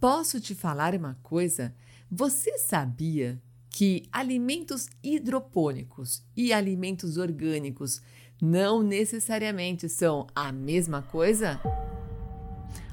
Posso 0.00 0.40
te 0.40 0.54
falar 0.54 0.94
uma 0.94 1.18
coisa? 1.22 1.74
Você 2.10 2.56
sabia 2.56 3.38
que 3.68 4.08
alimentos 4.10 4.88
hidropônicos 5.04 6.24
e 6.34 6.54
alimentos 6.54 7.18
orgânicos 7.18 8.00
não 8.40 8.82
necessariamente 8.82 9.90
são 9.90 10.26
a 10.34 10.50
mesma 10.50 11.02
coisa? 11.02 11.60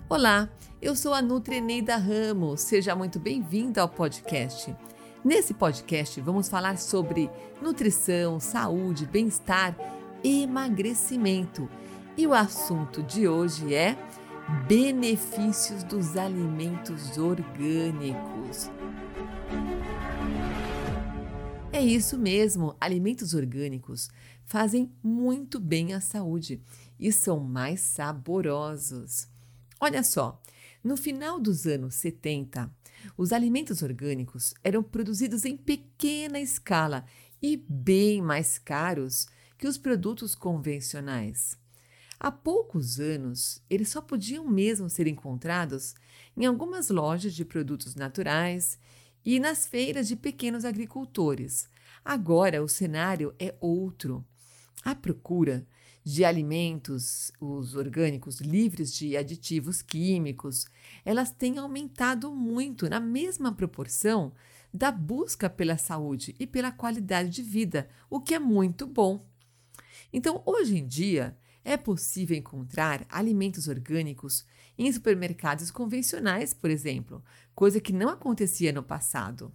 Olá, 0.09 0.49
eu 0.81 0.97
sou 0.97 1.13
a 1.13 1.21
Nutreneida 1.21 1.96
Ramos. 1.96 2.59
Seja 2.59 2.93
muito 2.93 3.20
bem-vinda 3.20 3.82
ao 3.82 3.88
podcast. 3.88 4.76
Nesse 5.24 5.54
podcast 5.54 6.20
vamos 6.20 6.50
falar 6.50 6.78
sobre 6.78 7.30
nutrição, 7.62 8.38
saúde, 8.38 9.05
bem-estar, 9.05 9.74
emagrecimento. 10.21 11.70
E 12.18 12.28
o 12.28 12.34
assunto 12.34 13.02
de 13.02 13.30
hoje 13.30 13.74
é 13.74 13.98
benefícios 14.68 15.84
dos 15.84 16.16
alimentos 16.16 17.18
orgânicos. 17.18 18.70
É 21.71 21.82
isso 21.82 22.18
mesmo, 22.18 22.75
alimentos 22.79 23.33
orgânicos 23.33 24.10
fazem 24.46 24.89
muito 25.04 25.60
bem 25.60 25.93
à 25.93 26.00
saúde 26.00 26.61
e 26.97 27.11
são 27.11 27.42
mais 27.42 27.82
saborosos. 27.82 29.28
Olha 29.82 30.01
só, 30.01 30.42
no 30.82 30.95
final 30.95 31.39
dos 31.39 31.68
anos 31.68 31.95
70, 31.95 32.72
os 33.17 33.34
alimentos 33.34 33.81
orgânicos 33.81 34.53
eram 34.64 34.81
produzidos 34.81 35.44
em 35.44 35.58
pequena 35.58 36.39
escala 36.39 37.06
e 37.42 37.58
bem 37.70 38.22
mais 38.22 38.58
caros 38.58 39.28
que 39.58 39.67
os 39.67 39.78
produtos 39.78 40.34
convencionais. 40.34 41.58
Há 42.20 42.31
poucos 42.31 43.00
anos, 43.00 43.62
eles 43.70 43.89
só 43.89 44.02
podiam 44.02 44.48
mesmo 44.48 44.89
ser 44.89 45.06
encontrados 45.08 45.94
em 46.36 46.45
algumas 46.45 46.90
lojas 46.90 47.34
de 47.34 47.45
produtos 47.45 47.94
naturais 47.94 48.80
e 49.23 49.40
nas 49.40 49.67
feiras 49.67 50.08
de 50.08 50.16
pequenos 50.16 50.66
agricultores. 50.66 51.70
Agora 52.04 52.64
o 52.64 52.68
cenário 52.68 53.36
é 53.38 53.54
outro. 53.59 54.26
A 54.84 54.96
procura 54.96 55.68
de 56.04 56.24
alimentos, 56.24 57.32
os 57.40 57.76
orgânicos 57.76 58.40
livres 58.40 58.94
de 58.94 59.18
aditivos 59.18 59.81
químicos, 59.81 60.66
elas 61.04 61.31
têm 61.31 61.58
aumentado 61.58 62.31
muito 62.31 62.90
na 62.90 63.00
mesma 63.00 63.54
proporção 63.54 64.31
da 64.74 64.90
busca 64.90 65.50
pela 65.50 65.78
saúde 65.78 66.34
e 66.40 66.48
pela 66.48 66.72
qualidade 66.72 67.30
de 67.30 67.44
vida, 67.44 67.90
o 68.09 68.22
que 68.22 68.34
é 68.34 68.40
muito 68.40 68.88
bom. 68.88 69.26
Então, 70.14 70.42
hoje 70.46 70.78
em 70.78 70.88
dia, 70.88 71.38
é 71.68 71.76
possível 71.76 72.38
encontrar 72.38 73.06
alimentos 73.10 73.68
orgânicos 73.68 74.46
em 74.78 74.90
supermercados 74.90 75.70
convencionais, 75.70 76.54
por 76.54 76.70
exemplo, 76.70 77.22
coisa 77.54 77.82
que 77.82 77.92
não 77.92 78.08
acontecia 78.08 78.72
no 78.72 78.82
passado. 78.82 79.54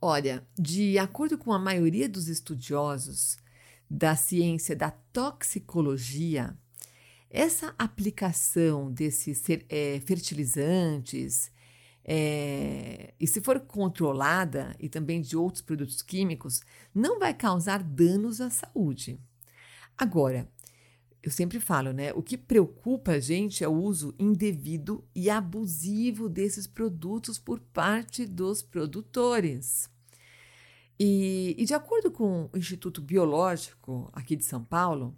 Olha, 0.00 0.42
de 0.58 0.98
acordo 0.98 1.36
com 1.36 1.52
a 1.52 1.58
maioria 1.58 2.08
dos 2.08 2.28
estudiosos 2.28 3.36
da 3.90 4.16
ciência 4.16 4.74
da 4.74 4.90
toxicologia, 4.90 6.56
essa 7.28 7.74
aplicação 7.78 8.90
desses 8.90 9.42
é, 9.68 10.00
fertilizantes, 10.00 11.52
é, 12.02 13.12
e 13.20 13.26
se 13.26 13.42
for 13.42 13.60
controlada, 13.60 14.74
e 14.80 14.88
também 14.88 15.20
de 15.20 15.36
outros 15.36 15.60
produtos 15.60 16.00
químicos, 16.00 16.62
não 16.94 17.18
vai 17.18 17.34
causar 17.34 17.82
danos 17.82 18.40
à 18.40 18.48
saúde. 18.48 19.20
Agora, 19.98 20.48
eu 21.22 21.30
sempre 21.30 21.60
falo, 21.60 21.92
né? 21.92 22.12
O 22.14 22.22
que 22.22 22.38
preocupa 22.38 23.12
a 23.12 23.20
gente 23.20 23.62
é 23.62 23.68
o 23.68 23.72
uso 23.72 24.14
indevido 24.18 25.04
e 25.14 25.28
abusivo 25.28 26.28
desses 26.28 26.66
produtos 26.66 27.38
por 27.38 27.60
parte 27.60 28.24
dos 28.24 28.62
produtores. 28.62 29.90
E, 30.98 31.54
e, 31.58 31.64
de 31.64 31.74
acordo 31.74 32.10
com 32.10 32.48
o 32.52 32.56
Instituto 32.56 33.02
Biológico 33.02 34.10
aqui 34.12 34.34
de 34.34 34.44
São 34.44 34.64
Paulo, 34.64 35.16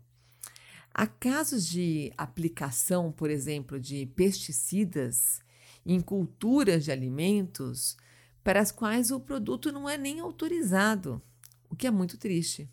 há 0.93 1.07
casos 1.07 1.67
de 1.67 2.13
aplicação, 2.17 3.13
por 3.13 3.31
exemplo, 3.31 3.79
de 3.79 4.07
pesticidas 4.07 5.41
em 5.87 6.01
culturas 6.01 6.85
de 6.85 6.91
alimentos 6.91 7.97
para 8.43 8.61
as 8.61 8.73
quais 8.73 9.13
o 9.13 9.21
produto 9.21 9.71
não 9.71 9.89
é 9.89 9.97
nem 9.97 10.19
autorizado, 10.19 11.23
o 11.71 11.77
que 11.77 11.87
é 11.87 11.91
muito 11.91 12.19
triste. 12.19 12.69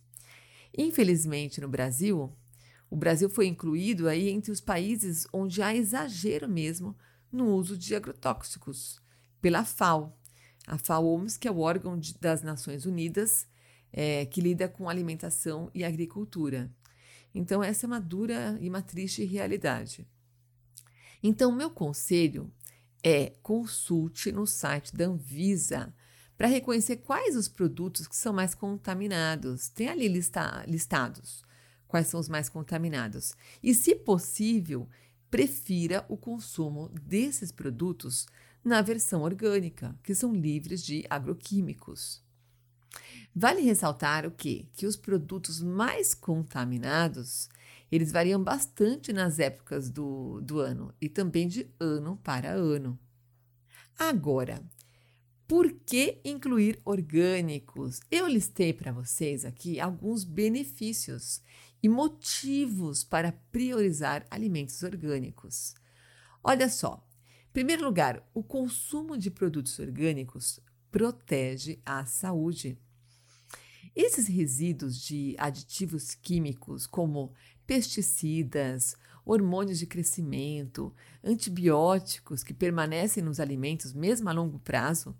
Infelizmente, 0.75 1.61
no 1.61 1.67
Brasil, 1.67 2.31
o 2.89 2.95
Brasil 2.95 3.29
foi 3.29 3.45
incluído 3.45 4.07
aí 4.07 4.29
entre 4.29 4.51
os 4.51 4.59
países 4.59 5.27
onde 5.31 5.61
há 5.61 5.75
exagero 5.75 6.49
mesmo 6.49 6.97
no 7.31 7.53
uso 7.53 7.77
de 7.77 7.95
agrotóxicos 7.95 8.99
pela 9.39 9.63
FAO. 9.63 10.17
A 10.65 10.77
FAO-OMS, 10.77 11.37
que 11.37 11.47
é 11.47 11.51
o 11.51 11.59
órgão 11.59 11.97
de, 11.97 12.17
das 12.17 12.41
Nações 12.41 12.85
Unidas 12.85 13.47
é, 13.91 14.25
que 14.25 14.41
lida 14.41 14.67
com 14.67 14.89
alimentação 14.89 15.69
e 15.73 15.83
agricultura. 15.83 16.71
Então, 17.33 17.63
essa 17.63 17.85
é 17.85 17.87
uma 17.87 18.01
dura 18.01 18.57
e 18.59 18.67
uma 18.67 18.81
triste 18.81 19.23
realidade. 19.23 20.07
Então, 21.21 21.51
meu 21.51 21.69
conselho 21.69 22.51
é 23.03 23.33
consulte 23.41 24.31
no 24.31 24.45
site 24.45 24.95
da 24.95 25.05
Anvisa 25.05 25.93
para 26.37 26.47
reconhecer 26.47 26.97
quais 26.97 27.35
os 27.35 27.47
produtos 27.47 28.07
que 28.07 28.15
são 28.15 28.33
mais 28.33 28.55
contaminados. 28.55 29.69
Tem 29.69 29.89
ali 29.89 30.07
lista, 30.07 30.63
listados 30.67 31.43
quais 31.89 32.07
são 32.07 32.19
os 32.19 32.29
mais 32.29 32.47
contaminados. 32.47 33.33
E, 33.61 33.73
se 33.73 33.95
possível, 33.95 34.87
prefira 35.29 36.05
o 36.07 36.15
consumo 36.15 36.89
desses 36.89 37.51
produtos 37.51 38.27
na 38.63 38.81
versão 38.81 39.23
orgânica, 39.23 39.97
que 40.03 40.13
são 40.15 40.33
livres 40.33 40.83
de 40.83 41.03
agroquímicos. 41.09 42.23
Vale 43.35 43.61
ressaltar 43.61 44.25
o 44.25 44.31
que? 44.31 44.69
Que 44.73 44.85
os 44.85 44.95
produtos 44.95 45.61
mais 45.61 46.13
contaminados, 46.13 47.49
eles 47.91 48.11
variam 48.11 48.43
bastante 48.43 49.11
nas 49.11 49.39
épocas 49.39 49.89
do, 49.89 50.41
do 50.41 50.59
ano 50.59 50.93
e 51.01 51.09
também 51.09 51.47
de 51.47 51.67
ano 51.79 52.17
para 52.23 52.51
ano. 52.51 52.99
Agora, 53.97 54.63
por 55.47 55.71
que 55.71 56.21
incluir 56.23 56.79
orgânicos? 56.85 57.99
Eu 58.11 58.27
listei 58.27 58.71
para 58.71 58.91
vocês 58.91 59.43
aqui 59.43 59.79
alguns 59.79 60.23
benefícios 60.23 61.41
e 61.81 61.89
motivos 61.89 63.03
para 63.03 63.31
priorizar 63.51 64.25
alimentos 64.29 64.81
orgânicos. 64.83 65.75
Olha 66.43 66.69
só, 66.69 67.05
em 67.49 67.53
primeiro 67.53 67.83
lugar, 67.83 68.27
o 68.33 68.43
consumo 68.43 69.17
de 69.17 69.31
produtos 69.31 69.77
orgânicos 69.79 70.59
protege 70.91 71.79
a 71.85 72.05
saúde. 72.05 72.77
Esses 73.95 74.27
resíduos 74.27 74.99
de 75.01 75.35
aditivos 75.37 76.15
químicos, 76.15 76.85
como 76.85 77.33
pesticidas, 77.65 78.95
hormônios 79.25 79.79
de 79.79 79.85
crescimento, 79.85 80.93
antibióticos 81.23 82.43
que 82.43 82.53
permanecem 82.53 83.23
nos 83.23 83.39
alimentos 83.39 83.93
mesmo 83.93 84.29
a 84.29 84.31
longo 84.31 84.59
prazo, 84.59 85.15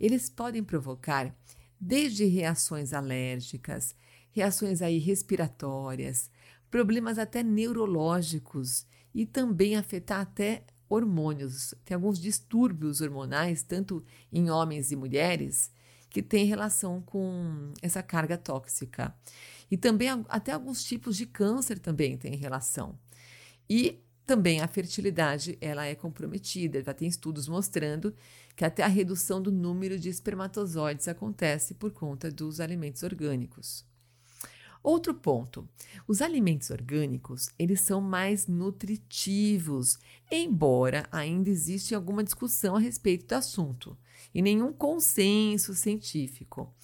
eles 0.00 0.28
podem 0.28 0.64
provocar 0.64 1.36
desde 1.78 2.24
reações 2.24 2.92
alérgicas, 2.92 3.94
reações 4.32 4.82
aí 4.82 4.98
respiratórias, 4.98 6.30
problemas 6.70 7.18
até 7.18 7.42
neurológicos 7.42 8.86
e 9.14 9.26
também 9.26 9.76
afetar 9.76 10.20
até 10.20 10.64
hormônios. 10.88 11.74
Tem 11.84 11.94
alguns 11.94 12.18
distúrbios 12.18 13.00
hormonais, 13.00 13.62
tanto 13.62 14.04
em 14.32 14.50
homens 14.50 14.90
e 14.90 14.96
mulheres, 14.96 15.70
que 16.10 16.22
têm 16.22 16.44
relação 16.44 17.00
com 17.00 17.72
essa 17.80 18.02
carga 18.02 18.36
tóxica. 18.36 19.14
E 19.70 19.76
também 19.76 20.08
até 20.28 20.52
alguns 20.52 20.84
tipos 20.84 21.16
de 21.16 21.26
câncer 21.26 21.78
também 21.78 22.16
têm 22.18 22.36
relação. 22.36 22.98
E 23.68 24.02
também 24.26 24.60
a 24.60 24.68
fertilidade 24.68 25.56
ela 25.60 25.86
é 25.86 25.94
comprometida. 25.94 26.82
Já 26.82 26.92
tem 26.92 27.08
estudos 27.08 27.48
mostrando 27.48 28.14
que 28.54 28.64
até 28.64 28.82
a 28.82 28.88
redução 28.88 29.40
do 29.40 29.50
número 29.50 29.98
de 29.98 30.08
espermatozoides 30.08 31.08
acontece 31.08 31.74
por 31.74 31.90
conta 31.90 32.30
dos 32.30 32.60
alimentos 32.60 33.02
orgânicos. 33.02 33.91
Outro 34.82 35.14
ponto, 35.14 35.68
os 36.08 36.20
alimentos 36.20 36.70
orgânicos, 36.70 37.48
eles 37.56 37.80
são 37.82 38.00
mais 38.00 38.48
nutritivos, 38.48 39.96
embora 40.30 41.06
ainda 41.12 41.48
exista 41.48 41.94
alguma 41.94 42.24
discussão 42.24 42.74
a 42.74 42.80
respeito 42.80 43.26
do 43.26 43.34
assunto 43.34 43.96
e 44.34 44.42
nenhum 44.42 44.72
consenso 44.72 45.74
científico. 45.74 46.74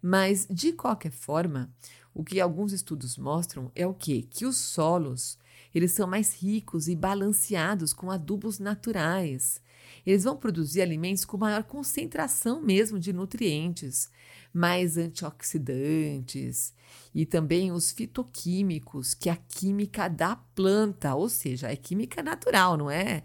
Mas 0.00 0.46
de 0.50 0.72
qualquer 0.72 1.12
forma, 1.12 1.70
o 2.14 2.24
que 2.24 2.40
alguns 2.40 2.72
estudos 2.72 3.16
mostram 3.16 3.70
é 3.74 3.86
o 3.86 3.94
que 3.94 4.22
que 4.22 4.46
os 4.46 4.56
solos, 4.56 5.38
eles 5.74 5.92
são 5.92 6.06
mais 6.06 6.34
ricos 6.34 6.88
e 6.88 6.96
balanceados 6.96 7.92
com 7.92 8.10
adubos 8.10 8.58
naturais. 8.58 9.61
Eles 10.04 10.24
vão 10.24 10.36
produzir 10.36 10.82
alimentos 10.82 11.24
com 11.24 11.36
maior 11.36 11.64
concentração 11.64 12.60
mesmo 12.60 12.98
de 12.98 13.12
nutrientes, 13.12 14.10
mais 14.52 14.96
antioxidantes 14.96 16.74
e 17.14 17.24
também 17.24 17.72
os 17.72 17.90
fitoquímicos, 17.90 19.14
que 19.14 19.28
é 19.28 19.32
a 19.32 19.36
química 19.36 20.08
da 20.08 20.36
planta, 20.36 21.14
ou 21.14 21.28
seja, 21.28 21.70
é 21.70 21.76
química 21.76 22.22
natural, 22.22 22.76
não 22.76 22.90
é, 22.90 23.22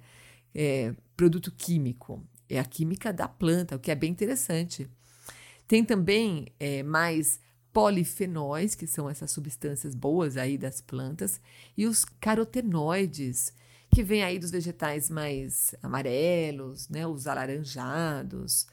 é 0.53 0.93
produto 1.15 1.51
químico. 1.51 2.23
é 2.49 2.59
a 2.59 2.63
química 2.63 3.11
da 3.11 3.27
planta, 3.27 3.75
o 3.75 3.79
que 3.79 3.91
é 3.91 3.95
bem 3.95 4.11
interessante. 4.11 4.89
Tem 5.67 5.83
também 5.83 6.47
é, 6.59 6.81
mais 6.81 7.39
polifenóis, 7.73 8.73
que 8.73 8.87
são 8.87 9.09
essas 9.09 9.29
substâncias 9.31 9.93
boas 9.93 10.37
aí 10.37 10.57
das 10.57 10.81
plantas, 10.81 11.41
e 11.75 11.85
os 11.85 12.05
carotenoides, 12.05 13.53
que 13.91 14.03
vêm 14.03 14.23
aí 14.23 14.37
dos 14.37 14.51
vegetais 14.51 15.09
mais 15.09 15.73
amarelos, 15.81 16.89
né, 16.89 17.05
os 17.07 17.27
alaranjados. 17.27 18.67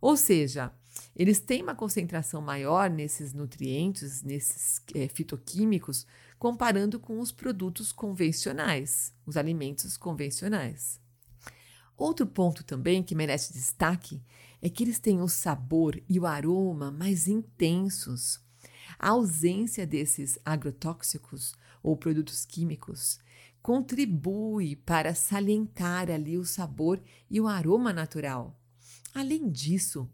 Ou 0.00 0.16
seja, 0.16 0.72
eles 1.16 1.40
têm 1.40 1.62
uma 1.62 1.74
concentração 1.74 2.40
maior 2.40 2.90
nesses 2.90 3.32
nutrientes, 3.32 4.22
nesses 4.22 4.82
é, 4.94 5.08
fitoquímicos, 5.08 6.06
comparando 6.38 6.98
com 6.98 7.20
os 7.20 7.32
produtos 7.32 7.92
convencionais, 7.92 9.12
os 9.24 9.36
alimentos 9.36 9.96
convencionais. 9.96 11.00
Outro 11.96 12.26
ponto 12.26 12.64
também 12.64 13.02
que 13.02 13.14
merece 13.14 13.52
destaque 13.52 14.22
é 14.60 14.68
que 14.68 14.82
eles 14.82 14.98
têm 14.98 15.20
o 15.20 15.28
sabor 15.28 16.00
e 16.08 16.18
o 16.18 16.26
aroma 16.26 16.90
mais 16.90 17.28
intensos. 17.28 18.40
A 18.98 19.10
ausência 19.10 19.86
desses 19.86 20.38
agrotóxicos 20.44 21.54
ou 21.82 21.96
produtos 21.96 22.44
químicos 22.44 23.18
contribui 23.64 24.76
para 24.76 25.14
salientar 25.14 26.10
ali 26.10 26.36
o 26.36 26.44
sabor 26.44 27.02
e 27.30 27.40
o 27.40 27.48
aroma 27.48 27.94
natural. 27.94 28.60
Além 29.14 29.50
disso, 29.50 30.06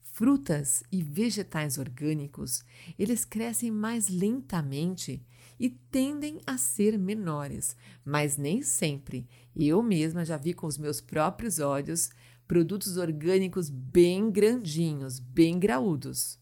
frutas 0.00 0.82
e 0.90 1.02
vegetais 1.02 1.76
orgânicos, 1.76 2.64
eles 2.98 3.22
crescem 3.26 3.70
mais 3.70 4.08
lentamente 4.08 5.22
e 5.60 5.68
tendem 5.68 6.40
a 6.46 6.56
ser 6.56 6.98
menores, 6.98 7.76
mas 8.02 8.38
nem 8.38 8.62
sempre. 8.62 9.28
Eu 9.54 9.82
mesma 9.82 10.24
já 10.24 10.38
vi 10.38 10.54
com 10.54 10.66
os 10.66 10.78
meus 10.78 11.02
próprios 11.02 11.58
olhos 11.58 12.08
produtos 12.48 12.96
orgânicos 12.96 13.68
bem 13.68 14.30
grandinhos, 14.30 15.18
bem 15.18 15.58
graúdos. 15.58 16.38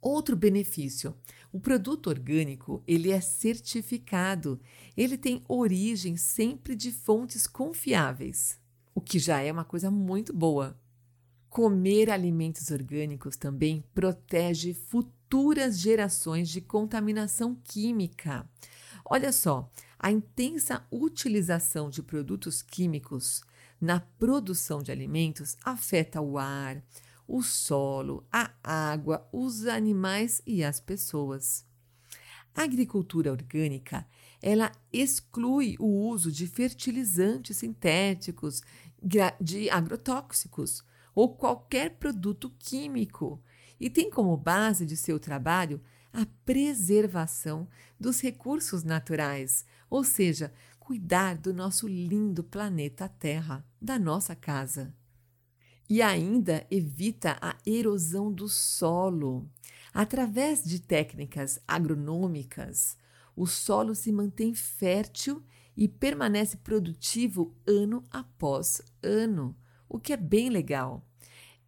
Outro 0.00 0.34
benefício, 0.34 1.14
o 1.52 1.60
produto 1.60 2.08
orgânico, 2.08 2.82
ele 2.86 3.10
é 3.10 3.20
certificado. 3.20 4.58
Ele 4.96 5.18
tem 5.18 5.44
origem 5.46 6.16
sempre 6.16 6.74
de 6.74 6.90
fontes 6.90 7.46
confiáveis, 7.46 8.58
o 8.94 9.00
que 9.00 9.18
já 9.18 9.40
é 9.40 9.52
uma 9.52 9.64
coisa 9.64 9.90
muito 9.90 10.32
boa. 10.32 10.78
Comer 11.50 12.10
alimentos 12.10 12.70
orgânicos 12.70 13.36
também 13.36 13.84
protege 13.92 14.72
futuras 14.72 15.78
gerações 15.78 16.48
de 16.48 16.60
contaminação 16.60 17.54
química. 17.64 18.48
Olha 19.04 19.32
só, 19.32 19.70
a 19.98 20.10
intensa 20.10 20.86
utilização 20.90 21.90
de 21.90 22.02
produtos 22.02 22.62
químicos 22.62 23.42
na 23.80 24.00
produção 24.00 24.82
de 24.82 24.92
alimentos 24.92 25.56
afeta 25.64 26.20
o 26.20 26.38
ar, 26.38 26.82
o 27.30 27.42
solo, 27.44 28.26
a 28.32 28.50
água, 28.62 29.24
os 29.32 29.64
animais 29.66 30.42
e 30.44 30.64
as 30.64 30.80
pessoas. 30.80 31.64
A 32.52 32.64
agricultura 32.64 33.30
orgânica, 33.30 34.04
ela 34.42 34.72
exclui 34.92 35.76
o 35.78 35.86
uso 36.08 36.32
de 36.32 36.48
fertilizantes 36.48 37.58
sintéticos, 37.58 38.62
de 39.40 39.70
agrotóxicos, 39.70 40.82
ou 41.14 41.36
qualquer 41.36 41.98
produto 41.98 42.50
químico 42.58 43.40
e 43.78 43.88
tem 43.88 44.10
como 44.10 44.36
base 44.36 44.84
de 44.84 44.96
seu 44.96 45.20
trabalho 45.20 45.80
a 46.12 46.26
preservação 46.44 47.68
dos 47.98 48.20
recursos 48.20 48.82
naturais, 48.82 49.64
ou 49.88 50.02
seja, 50.02 50.52
cuidar 50.80 51.36
do 51.36 51.54
nosso 51.54 51.86
lindo 51.86 52.42
planeta 52.42 53.08
Terra, 53.08 53.64
da 53.80 54.00
nossa 54.00 54.34
casa. 54.34 54.92
E 55.90 56.00
ainda 56.02 56.64
evita 56.70 57.36
a 57.42 57.56
erosão 57.66 58.32
do 58.32 58.48
solo. 58.48 59.50
Através 59.92 60.62
de 60.62 60.80
técnicas 60.80 61.58
agronômicas, 61.66 62.96
o 63.34 63.44
solo 63.44 63.92
se 63.92 64.12
mantém 64.12 64.54
fértil 64.54 65.42
e 65.76 65.88
permanece 65.88 66.58
produtivo 66.58 67.52
ano 67.66 68.04
após 68.08 68.80
ano, 69.02 69.56
o 69.88 69.98
que 69.98 70.12
é 70.12 70.16
bem 70.16 70.48
legal. 70.48 71.04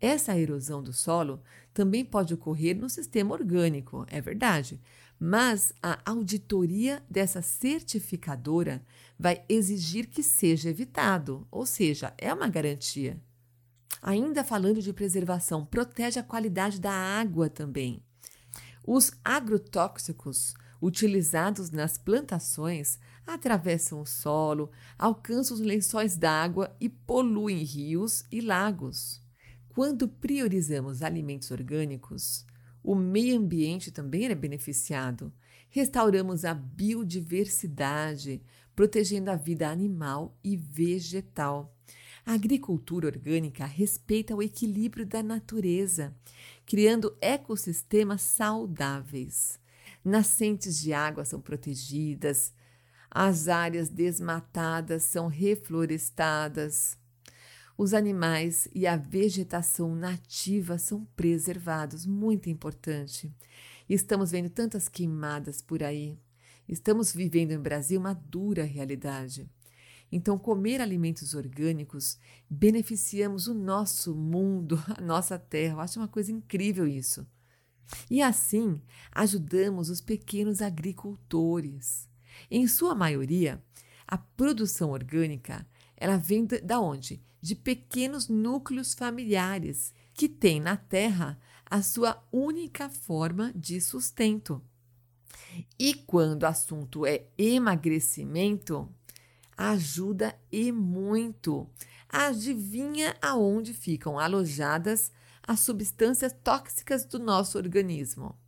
Essa 0.00 0.38
erosão 0.38 0.80
do 0.80 0.92
solo 0.92 1.42
também 1.74 2.04
pode 2.04 2.32
ocorrer 2.32 2.78
no 2.78 2.88
sistema 2.88 3.34
orgânico, 3.34 4.06
é 4.08 4.20
verdade, 4.20 4.80
mas 5.18 5.72
a 5.82 5.98
auditoria 6.08 7.02
dessa 7.10 7.42
certificadora 7.42 8.86
vai 9.18 9.44
exigir 9.48 10.06
que 10.06 10.22
seja 10.22 10.70
evitado, 10.70 11.44
ou 11.50 11.66
seja, 11.66 12.14
é 12.16 12.32
uma 12.32 12.48
garantia. 12.48 13.20
Ainda 14.00 14.42
falando 14.42 14.80
de 14.80 14.92
preservação, 14.92 15.66
protege 15.66 16.18
a 16.18 16.22
qualidade 16.22 16.80
da 16.80 16.92
água 16.92 17.50
também. 17.50 18.02
Os 18.84 19.12
agrotóxicos 19.24 20.54
utilizados 20.80 21.70
nas 21.70 21.96
plantações 21.96 22.98
atravessam 23.24 24.00
o 24.00 24.06
solo, 24.06 24.70
alcançam 24.98 25.56
os 25.56 25.60
lençóis 25.60 26.16
d'água 26.16 26.74
e 26.80 26.88
poluem 26.88 27.62
rios 27.62 28.24
e 28.32 28.40
lagos. 28.40 29.22
Quando 29.68 30.08
priorizamos 30.08 31.02
alimentos 31.02 31.50
orgânicos, 31.52 32.44
o 32.82 32.96
meio 32.96 33.38
ambiente 33.38 33.92
também 33.92 34.26
é 34.26 34.34
beneficiado. 34.34 35.32
Restauramos 35.70 36.44
a 36.44 36.52
biodiversidade, 36.52 38.42
protegendo 38.74 39.30
a 39.30 39.36
vida 39.36 39.70
animal 39.70 40.36
e 40.42 40.56
vegetal. 40.56 41.74
A 42.24 42.34
agricultura 42.34 43.08
orgânica 43.08 43.66
respeita 43.66 44.34
o 44.34 44.42
equilíbrio 44.42 45.04
da 45.04 45.22
natureza, 45.22 46.14
criando 46.64 47.16
ecossistemas 47.20 48.22
saudáveis. 48.22 49.58
Nascentes 50.04 50.80
de 50.80 50.92
água 50.92 51.24
são 51.24 51.40
protegidas, 51.40 52.54
as 53.10 53.48
áreas 53.48 53.88
desmatadas 53.88 55.02
são 55.02 55.26
reflorestadas, 55.26 56.96
os 57.76 57.92
animais 57.92 58.68
e 58.72 58.86
a 58.86 58.96
vegetação 58.96 59.94
nativa 59.94 60.78
são 60.78 61.04
preservados, 61.16 62.06
muito 62.06 62.48
importante. 62.48 63.34
Estamos 63.88 64.30
vendo 64.30 64.48
tantas 64.48 64.88
queimadas 64.88 65.60
por 65.60 65.82
aí. 65.82 66.16
Estamos 66.68 67.12
vivendo 67.12 67.56
no 67.56 67.60
Brasil 67.60 67.98
uma 67.98 68.14
dura 68.14 68.64
realidade. 68.64 69.48
Então, 70.12 70.38
comer 70.38 70.80
alimentos 70.80 71.34
orgânicos 71.34 72.18
beneficiamos 72.48 73.46
o 73.46 73.54
nosso 73.54 74.14
mundo, 74.14 74.78
a 74.94 75.00
nossa 75.00 75.38
terra. 75.38 75.74
Eu 75.74 75.80
acho 75.80 75.98
uma 75.98 76.08
coisa 76.08 76.30
incrível 76.30 76.86
isso. 76.86 77.26
E 78.10 78.22
assim, 78.22 78.80
ajudamos 79.10 79.88
os 79.88 80.00
pequenos 80.00 80.60
agricultores. 80.62 82.08
Em 82.50 82.68
sua 82.68 82.94
maioria, 82.94 83.62
a 84.06 84.18
produção 84.18 84.90
orgânica, 84.90 85.66
ela 85.96 86.18
vem 86.18 86.46
da 86.46 86.78
onde? 86.78 87.22
de 87.42 87.56
pequenos 87.56 88.28
núcleos 88.28 88.94
familiares 88.94 89.92
que 90.14 90.28
têm 90.28 90.60
na 90.60 90.76
Terra 90.76 91.38
a 91.66 91.82
sua 91.82 92.22
única 92.30 92.88
forma 92.88 93.52
de 93.54 93.80
sustento. 93.80 94.62
E 95.78 95.92
quando 95.92 96.44
o 96.44 96.46
assunto 96.46 97.04
é 97.04 97.26
emagrecimento, 97.36 98.88
ajuda 99.56 100.34
e 100.50 100.72
muito. 100.72 101.68
Adivinha 102.08 103.16
aonde 103.22 103.72
ficam 103.72 104.18
alojadas 104.18 105.10
as 105.42 105.60
substâncias 105.60 106.32
tóxicas 106.44 107.04
do 107.04 107.18
nosso 107.18 107.58
organismo? 107.58 108.38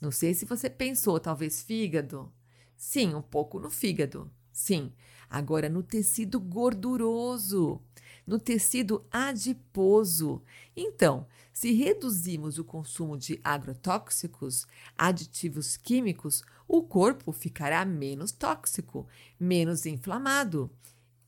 Não 0.00 0.10
sei 0.10 0.34
se 0.34 0.44
você 0.44 0.70
pensou, 0.70 1.18
talvez 1.18 1.62
fígado. 1.62 2.32
Sim, 2.76 3.14
um 3.14 3.22
pouco 3.22 3.58
no 3.58 3.70
fígado. 3.70 4.30
Sim, 4.52 4.92
agora 5.28 5.68
no 5.68 5.82
tecido 5.82 6.38
gorduroso 6.38 7.82
no 8.26 8.38
tecido 8.38 9.06
adiposo. 9.10 10.42
Então, 10.76 11.26
se 11.52 11.72
reduzimos 11.72 12.58
o 12.58 12.64
consumo 12.64 13.16
de 13.16 13.40
agrotóxicos, 13.42 14.66
aditivos 14.98 15.76
químicos, 15.76 16.42
o 16.66 16.82
corpo 16.82 17.32
ficará 17.32 17.84
menos 17.84 18.32
tóxico, 18.32 19.06
menos 19.38 19.86
inflamado. 19.86 20.70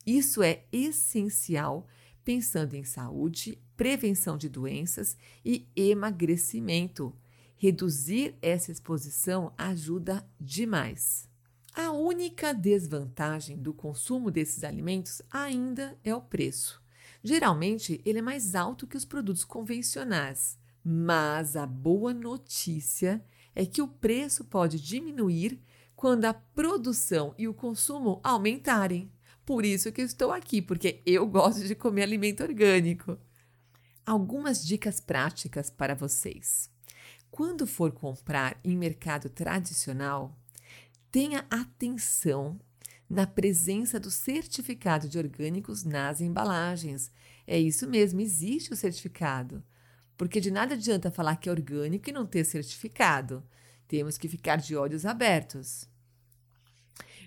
Isso 0.04 0.42
é 0.42 0.64
essencial 0.72 1.86
pensando 2.24 2.74
em 2.74 2.84
saúde, 2.84 3.58
prevenção 3.74 4.36
de 4.36 4.50
doenças 4.50 5.16
e 5.42 5.66
emagrecimento. 5.74 7.16
Reduzir 7.56 8.36
essa 8.42 8.70
exposição 8.70 9.52
ajuda 9.56 10.28
demais. 10.38 11.26
A 11.72 11.90
única 11.90 12.52
desvantagem 12.52 13.56
do 13.56 13.72
consumo 13.72 14.30
desses 14.30 14.62
alimentos 14.62 15.22
ainda 15.30 15.96
é 16.04 16.14
o 16.14 16.20
preço. 16.20 16.82
Geralmente, 17.28 18.00
ele 18.06 18.20
é 18.20 18.22
mais 18.22 18.54
alto 18.54 18.86
que 18.86 18.96
os 18.96 19.04
produtos 19.04 19.44
convencionais, 19.44 20.58
mas 20.82 21.56
a 21.56 21.66
boa 21.66 22.14
notícia 22.14 23.22
é 23.54 23.66
que 23.66 23.82
o 23.82 23.86
preço 23.86 24.46
pode 24.46 24.80
diminuir 24.80 25.60
quando 25.94 26.24
a 26.24 26.32
produção 26.32 27.34
e 27.36 27.46
o 27.46 27.52
consumo 27.52 28.18
aumentarem. 28.24 29.12
Por 29.44 29.62
isso 29.62 29.92
que 29.92 30.00
estou 30.00 30.32
aqui, 30.32 30.62
porque 30.62 31.02
eu 31.04 31.26
gosto 31.26 31.66
de 31.66 31.74
comer 31.74 32.04
alimento 32.04 32.42
orgânico. 32.42 33.18
algumas 34.06 34.66
dicas 34.66 34.98
práticas 34.98 35.68
para 35.68 35.94
vocês. 35.94 36.70
Quando 37.30 37.66
for 37.66 37.92
comprar 37.92 38.58
em 38.64 38.74
mercado 38.74 39.28
tradicional, 39.28 40.34
tenha 41.10 41.44
atenção 41.50 42.58
na 43.08 43.26
presença 43.26 43.98
do 43.98 44.10
certificado 44.10 45.08
de 45.08 45.18
orgânicos 45.18 45.82
nas 45.84 46.20
embalagens. 46.20 47.10
É 47.46 47.58
isso 47.58 47.88
mesmo, 47.88 48.20
existe 48.20 48.72
o 48.72 48.76
certificado. 48.76 49.64
Porque 50.16 50.40
de 50.40 50.50
nada 50.50 50.74
adianta 50.74 51.10
falar 51.10 51.36
que 51.36 51.48
é 51.48 51.52
orgânico 51.52 52.10
e 52.10 52.12
não 52.12 52.26
ter 52.26 52.44
certificado. 52.44 53.42
Temos 53.86 54.18
que 54.18 54.28
ficar 54.28 54.56
de 54.56 54.76
olhos 54.76 55.06
abertos. 55.06 55.88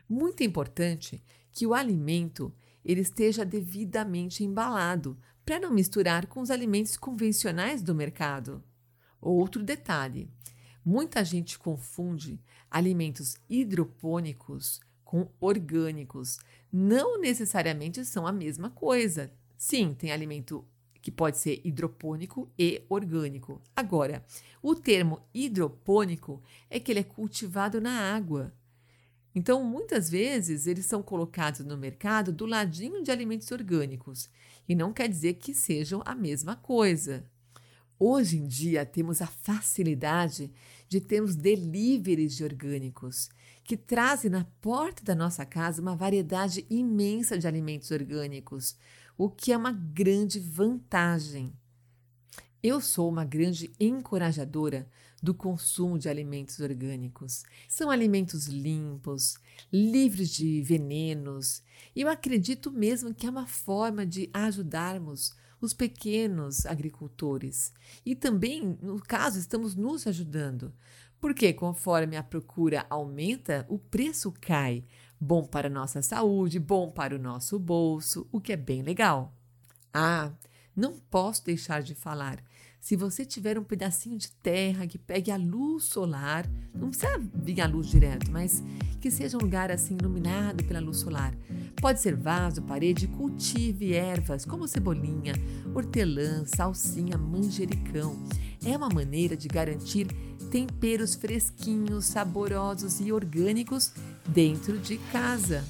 Muito 0.08 0.44
importante 0.44 1.24
que 1.52 1.66
o 1.66 1.74
alimento 1.74 2.54
ele 2.84 3.02
esteja 3.02 3.46
devidamente 3.46 4.44
embalado 4.44 5.18
para 5.46 5.60
não 5.60 5.74
misturar 5.74 6.28
com 6.28 6.42
os 6.42 6.52
alimentos 6.52 6.98
convencionais 6.98 7.82
do 7.82 7.96
mercado. 7.96 8.64
Outro 9.20 9.64
detalhe: 9.64 10.30
muita 10.84 11.24
gente 11.24 11.58
confunde 11.58 12.40
alimentos 12.70 13.38
hidropônicos 13.50 14.80
com 15.12 15.28
orgânicos. 15.42 16.40
Não 16.72 17.20
necessariamente 17.20 18.06
são 18.06 18.26
a 18.26 18.32
mesma 18.32 18.70
coisa. 18.70 19.30
Sim, 19.58 19.94
tem 19.94 20.10
alimento 20.10 20.66
que 21.02 21.12
pode 21.12 21.38
ser 21.38 21.60
hidropônico 21.66 22.50
e 22.58 22.86
orgânico. 22.88 23.62
Agora, 23.76 24.24
o 24.64 24.74
termo 24.74 25.20
hidropônico 25.34 26.42
é 26.70 26.80
que 26.80 26.94
ele 26.94 27.02
é 27.02 27.04
cultivado 27.04 27.82
na 27.82 28.16
água. 28.16 28.54
Então, 29.36 29.62
muitas 29.66 30.10
vezes, 30.10 30.66
eles 30.66 30.86
são 30.86 31.04
colocados 31.04 31.60
no 31.66 31.76
mercado 31.76 32.32
do 32.32 32.46
ladinho 32.46 33.04
de 33.04 33.12
alimentos 33.12 33.52
orgânicos, 33.52 34.30
e 34.68 34.74
não 34.74 34.94
quer 34.94 35.10
dizer 35.10 35.34
que 35.34 35.54
sejam 35.54 36.02
a 36.06 36.16
mesma 36.16 36.56
coisa. 36.56 37.26
Hoje 38.00 38.38
em 38.38 38.48
dia, 38.48 38.86
temos 38.86 39.22
a 39.22 39.28
facilidade 39.28 40.50
de 40.92 41.00
termos 41.00 41.38
deliveries 41.38 42.36
de 42.36 42.44
orgânicos, 42.44 43.30
que 43.64 43.78
trazem 43.78 44.30
na 44.30 44.44
porta 44.60 45.02
da 45.02 45.16
nossa 45.16 45.46
casa 45.46 45.82
uma 45.82 45.96
variedade 45.96 46.66
imensa 46.70 47.38
de 47.38 47.48
alimentos 47.48 47.92
orgânicos, 47.92 48.76
o 49.18 49.30
que 49.30 49.54
é 49.54 49.58
uma 49.58 49.72
grande 49.72 50.38
vantagem. 50.38 51.54
Eu 52.62 52.82
sou 52.82 53.08
uma 53.08 53.24
grande 53.24 53.72
encorajadora 53.80 54.86
do 55.24 55.34
consumo 55.34 55.98
de 55.98 56.10
alimentos 56.10 56.60
orgânicos. 56.60 57.44
São 57.70 57.90
alimentos 57.90 58.48
limpos, 58.48 59.38
livres 59.72 60.30
de 60.32 60.62
venenos, 60.62 61.64
e 61.96 62.02
eu 62.02 62.10
acredito 62.10 62.70
mesmo 62.70 63.14
que 63.14 63.26
é 63.26 63.30
uma 63.30 63.48
forma 63.48 64.06
de 64.06 64.30
ajudarmos 64.34 65.34
os 65.62 65.74
pequenos 65.74 66.66
agricultores. 66.66 67.72
E 68.06 68.16
também, 68.16 68.78
no 68.82 69.00
caso, 69.00 69.38
estamos 69.38 69.76
nos 69.76 70.08
ajudando, 70.08 70.74
porque 71.20 71.54
conforme 71.54 72.18
a 72.18 72.24
procura 72.24 72.86
aumenta, 72.90 73.66
o 73.70 73.78
preço 73.78 74.34
cai. 74.42 74.84
Bom 75.20 75.46
para 75.46 75.68
a 75.68 75.72
nossa 75.72 76.02
saúde, 76.02 76.60
bom 76.60 76.90
para 76.90 77.16
o 77.16 77.20
nosso 77.20 77.60
bolso, 77.60 78.28
o 78.32 78.42
que 78.42 78.52
é 78.52 78.58
bem 78.58 78.82
legal. 78.82 79.38
Ah, 79.94 80.32
não 80.76 81.00
posso 81.00 81.46
deixar 81.46 81.84
de 81.84 81.94
falar 81.94 82.44
se 82.82 82.96
você 82.96 83.24
tiver 83.24 83.60
um 83.60 83.64
pedacinho 83.64 84.18
de 84.18 84.32
terra 84.32 84.88
que 84.88 84.98
pegue 84.98 85.30
a 85.30 85.38
luz 85.38 85.84
solar, 85.84 86.50
não 86.74 86.90
precisa 86.90 87.16
vir 87.36 87.62
a 87.62 87.68
luz 87.68 87.86
direto, 87.86 88.32
mas 88.32 88.64
que 89.00 89.12
seja 89.12 89.38
um 89.38 89.42
lugar 89.42 89.72
assim 89.72 89.96
iluminado 90.00 90.64
pela 90.64 90.80
luz 90.80 90.98
solar. 90.98 91.32
Pode 91.80 92.02
ser 92.02 92.16
vaso, 92.16 92.64
parede, 92.64 93.08
cultive 93.08 93.94
ervas 93.94 94.46
como 94.46 94.68
cebolinha, 94.68 95.34
hortelã, 95.76 96.44
salsinha, 96.48 97.20
manjericão. 97.20 98.18
É 98.66 98.76
uma 98.76 98.90
maneira 98.90 99.38
de 99.38 99.48
garantir 99.48 100.08
temperos 100.50 101.14
fresquinhos, 101.14 102.06
saborosos 102.06 103.00
e 103.00 103.12
orgânicos 103.12 103.94
dentro 104.28 104.80
de 104.80 104.98
casa. 105.12 105.64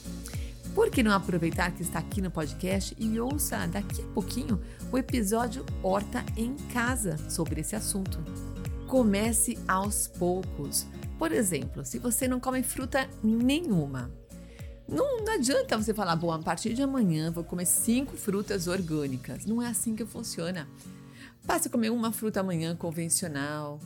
Por 0.74 0.90
que 0.90 1.04
não 1.04 1.12
aproveitar 1.12 1.72
que 1.72 1.82
está 1.82 2.00
aqui 2.00 2.22
no 2.22 2.32
podcast 2.32 2.96
e 2.98 3.20
ouça 3.20 3.68
daqui 3.68 4.02
a 4.02 4.14
pouquinho 4.14 4.62
o 4.90 4.98
episódio 4.98 5.66
Horta 5.84 6.24
em 6.38 6.56
Casa 6.72 7.18
sobre 7.30 7.60
esse 7.60 7.76
assunto? 7.76 8.24
Comece 8.88 9.60
aos 9.68 10.08
poucos. 10.08 10.88
Por 11.20 11.34
exemplo, 11.34 11.84
se 11.84 12.00
você 12.00 12.26
não 12.26 12.40
come 12.40 12.64
fruta 12.64 13.10
nenhuma, 13.22 14.10
não, 14.88 15.24
não, 15.24 15.34
adianta 15.34 15.78
você 15.78 15.94
falar, 15.94 16.16
bom, 16.16 16.32
a 16.32 16.40
partir 16.40 16.74
de 16.74 16.82
amanhã 16.82 17.32
vou 17.32 17.44
comer 17.44 17.66
cinco 17.66 18.16
frutas 18.16 18.68
orgânicas. 18.68 19.46
Não 19.46 19.62
é 19.62 19.68
assim 19.68 19.94
que 19.94 20.06
funciona. 20.06 20.70
Passe 21.46 21.68
a 21.68 21.72
comer 21.72 21.90
uma 21.90 22.14
fruta 22.14 22.40
amanhã 22.40 22.76
convencional, 22.78 23.80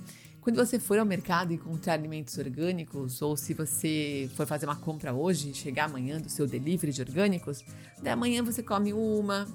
quando 0.45 0.57
você 0.57 0.77
for 0.77 0.99
ao 0.99 1.05
mercado 1.07 1.51
e 1.51 1.55
encontrar 1.55 1.93
alimentos 1.93 2.37
orgânicos, 2.37 3.19
ou 3.19 3.35
se 3.35 3.51
você 3.55 4.29
for 4.35 4.45
fazer 4.45 4.67
uma 4.67 4.75
compra 4.75 5.11
hoje 5.11 5.49
e 5.49 5.53
chegar 5.55 5.85
amanhã 5.85 6.21
do 6.21 6.29
seu 6.29 6.45
delivery 6.45 6.93
de 6.93 7.01
orgânicos, 7.01 7.65
da 8.03 8.13
amanhã 8.13 8.43
você 8.43 8.61
come 8.61 8.93
uma, 8.93 9.47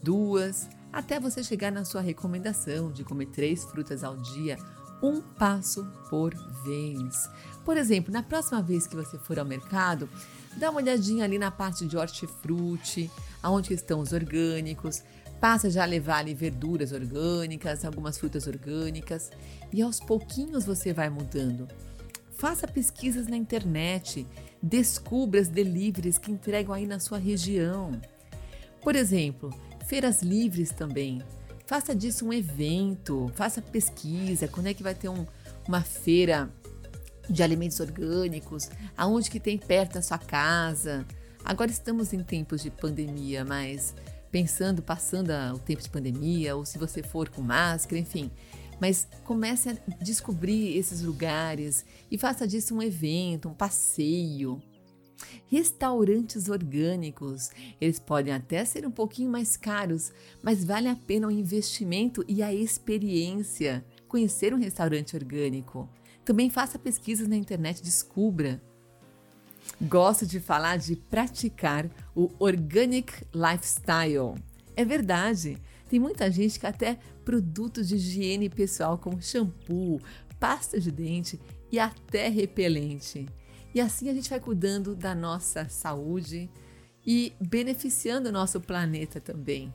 duas, 0.00 0.68
até 0.92 1.18
você 1.18 1.42
chegar 1.42 1.72
na 1.72 1.84
sua 1.84 2.00
recomendação 2.00 2.92
de 2.92 3.02
comer 3.02 3.26
três 3.26 3.64
frutas 3.64 4.04
ao 4.04 4.16
dia, 4.16 4.56
um 5.02 5.20
passo 5.20 5.84
por 6.08 6.32
vez. 6.64 7.28
Por 7.64 7.76
exemplo, 7.76 8.12
na 8.12 8.22
próxima 8.22 8.62
vez 8.62 8.86
que 8.86 8.94
você 8.94 9.18
for 9.18 9.40
ao 9.40 9.44
mercado, 9.44 10.08
dá 10.56 10.70
uma 10.70 10.80
olhadinha 10.80 11.24
ali 11.24 11.36
na 11.36 11.50
parte 11.50 11.84
de 11.84 11.96
hortifruti, 11.96 13.10
aonde 13.42 13.74
estão 13.74 13.98
os 13.98 14.12
orgânicos, 14.12 15.02
Passa 15.42 15.68
já 15.68 15.82
a 15.82 15.86
levar 15.86 16.18
ali 16.18 16.34
verduras 16.34 16.92
orgânicas, 16.92 17.84
algumas 17.84 18.16
frutas 18.16 18.46
orgânicas 18.46 19.28
e 19.72 19.82
aos 19.82 19.98
pouquinhos 19.98 20.64
você 20.64 20.92
vai 20.92 21.10
mudando. 21.10 21.66
Faça 22.30 22.68
pesquisas 22.68 23.26
na 23.26 23.36
internet, 23.36 24.24
descubra 24.62 25.40
as 25.40 25.48
deliveries 25.48 26.16
que 26.16 26.30
entregam 26.30 26.72
aí 26.72 26.86
na 26.86 27.00
sua 27.00 27.18
região. 27.18 28.00
Por 28.80 28.94
exemplo, 28.94 29.50
feiras 29.84 30.22
livres 30.22 30.70
também. 30.70 31.20
Faça 31.66 31.92
disso 31.92 32.24
um 32.24 32.32
evento, 32.32 33.28
faça 33.34 33.60
pesquisa, 33.60 34.46
quando 34.46 34.68
é 34.68 34.74
que 34.74 34.82
vai 34.84 34.94
ter 34.94 35.08
um, 35.08 35.26
uma 35.66 35.82
feira 35.82 36.48
de 37.28 37.42
alimentos 37.42 37.80
orgânicos, 37.80 38.70
aonde 38.96 39.28
que 39.28 39.40
tem 39.40 39.58
perto 39.58 39.94
da 39.94 40.02
sua 40.02 40.18
casa. 40.18 41.04
Agora 41.44 41.72
estamos 41.72 42.12
em 42.12 42.22
tempos 42.22 42.62
de 42.62 42.70
pandemia, 42.70 43.44
mas 43.44 43.92
pensando, 44.32 44.82
passando 44.82 45.30
o 45.54 45.58
tempo 45.58 45.82
de 45.82 45.90
pandemia, 45.90 46.56
ou 46.56 46.64
se 46.64 46.78
você 46.78 47.02
for 47.02 47.28
com 47.28 47.42
máscara, 47.42 48.00
enfim. 48.00 48.30
Mas 48.80 49.06
comece 49.22 49.68
a 49.68 49.74
descobrir 50.02 50.76
esses 50.76 51.02
lugares 51.02 51.84
e 52.10 52.18
faça 52.18 52.48
disso 52.48 52.74
um 52.74 52.82
evento, 52.82 53.48
um 53.48 53.54
passeio. 53.54 54.60
Restaurantes 55.46 56.48
orgânicos, 56.48 57.50
eles 57.80 58.00
podem 58.00 58.32
até 58.32 58.64
ser 58.64 58.84
um 58.86 58.90
pouquinho 58.90 59.30
mais 59.30 59.56
caros, 59.56 60.10
mas 60.42 60.64
vale 60.64 60.88
a 60.88 60.96
pena 60.96 61.28
o 61.28 61.30
investimento 61.30 62.24
e 62.26 62.42
a 62.42 62.52
experiência. 62.52 63.84
Conhecer 64.08 64.52
um 64.52 64.58
restaurante 64.58 65.14
orgânico. 65.14 65.88
Também 66.24 66.50
faça 66.50 66.78
pesquisas 66.78 67.28
na 67.28 67.36
internet, 67.36 67.82
descubra. 67.82 68.60
Gosto 69.80 70.26
de 70.26 70.38
falar 70.38 70.76
de 70.76 70.96
praticar 70.96 71.90
o 72.14 72.30
organic 72.38 73.26
lifestyle. 73.34 74.34
É 74.76 74.84
verdade, 74.84 75.58
tem 75.88 75.98
muita 75.98 76.30
gente 76.30 76.58
que 76.58 76.66
até 76.66 76.98
produtos 77.24 77.88
de 77.88 77.96
higiene 77.96 78.48
pessoal 78.48 78.96
como 78.96 79.20
shampoo, 79.20 80.00
pasta 80.38 80.80
de 80.80 80.90
dente 80.90 81.40
e 81.70 81.78
até 81.78 82.28
repelente. 82.28 83.26
E 83.74 83.80
assim 83.80 84.08
a 84.08 84.14
gente 84.14 84.30
vai 84.30 84.40
cuidando 84.40 84.94
da 84.94 85.14
nossa 85.14 85.68
saúde 85.68 86.50
e 87.06 87.32
beneficiando 87.40 88.28
o 88.28 88.32
nosso 88.32 88.60
planeta 88.60 89.20
também. 89.20 89.74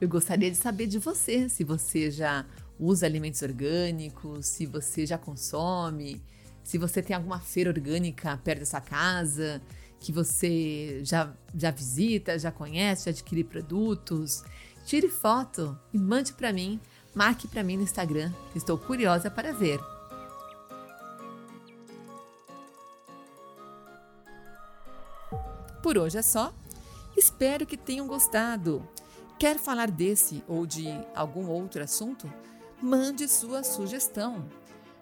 Eu 0.00 0.08
gostaria 0.08 0.50
de 0.50 0.56
saber 0.56 0.86
de 0.86 0.98
você, 0.98 1.48
se 1.48 1.64
você 1.64 2.10
já 2.10 2.46
usa 2.78 3.06
alimentos 3.06 3.42
orgânicos, 3.42 4.46
se 4.46 4.66
você 4.66 5.06
já 5.06 5.16
consome, 5.16 6.22
se 6.62 6.78
você 6.78 7.02
tem 7.02 7.14
alguma 7.14 7.40
feira 7.40 7.70
orgânica 7.70 8.38
perto 8.44 8.60
da 8.60 8.66
sua 8.66 8.80
casa, 8.80 9.60
que 10.00 10.12
você 10.12 11.00
já, 11.04 11.32
já 11.54 11.70
visita, 11.70 12.38
já 12.38 12.50
conhece, 12.50 13.04
já 13.04 13.10
adquire 13.10 13.44
produtos, 13.44 14.42
tire 14.84 15.08
foto 15.08 15.78
e 15.92 15.98
mande 15.98 16.32
para 16.32 16.52
mim, 16.52 16.80
marque 17.14 17.46
para 17.46 17.62
mim 17.62 17.76
no 17.76 17.82
Instagram, 17.82 18.32
estou 18.54 18.76
curiosa 18.76 19.30
para 19.30 19.52
ver. 19.52 19.80
Por 25.82 25.98
hoje 25.98 26.18
é 26.18 26.22
só. 26.22 26.54
Espero 27.16 27.66
que 27.66 27.76
tenham 27.76 28.06
gostado. 28.06 28.88
Quer 29.38 29.58
falar 29.58 29.90
desse 29.90 30.42
ou 30.46 30.64
de 30.64 30.86
algum 31.14 31.48
outro 31.48 31.82
assunto? 31.82 32.32
Mande 32.80 33.26
sua 33.28 33.64
sugestão. 33.64 34.48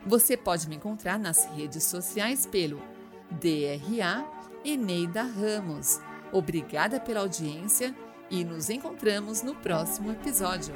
Você 0.06 0.36
pode 0.36 0.68
me 0.68 0.76
encontrar 0.76 1.18
nas 1.18 1.44
redes 1.54 1.84
sociais 1.84 2.46
pelo 2.46 2.82
DRA 3.30 4.24
Eneida 4.64 5.22
Ramos. 5.22 6.00
Obrigada 6.32 6.98
pela 6.98 7.20
audiência 7.20 7.94
e 8.30 8.44
nos 8.44 8.70
encontramos 8.70 9.42
no 9.42 9.54
próximo 9.54 10.12
episódio. 10.12 10.74